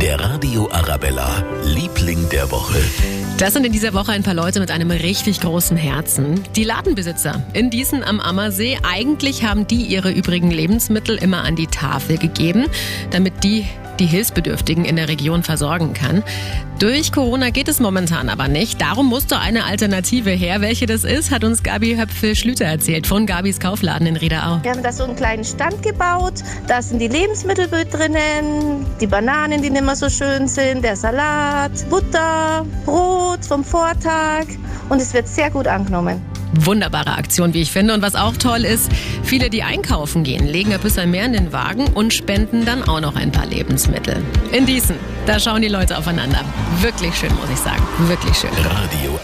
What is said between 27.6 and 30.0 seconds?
drinnen, die Bananen, die nicht mehr